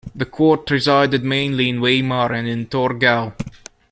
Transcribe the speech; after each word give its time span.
The 0.15 0.25
court 0.25 0.71
resided 0.71 1.23
mainly 1.23 1.69
in 1.69 1.79
Weimar 1.79 2.31
and 2.31 2.47
in 2.47 2.65
Torgau. 2.65 3.33